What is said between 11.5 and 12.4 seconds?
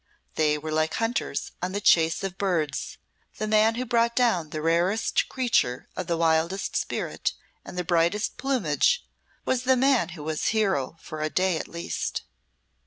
at least.